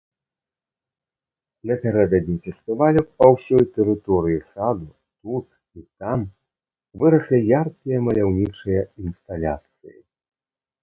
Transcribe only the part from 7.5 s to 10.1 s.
яркія маляўнічыя інсталяцыі.